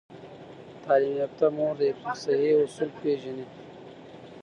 تعلیم 0.83 1.15
یافته 1.21 1.45
مور 1.55 1.73
د 1.79 1.81
حفظ 1.97 2.05
الصحې 2.09 2.51
اصول 2.63 2.89
پیژني۔ 3.01 3.45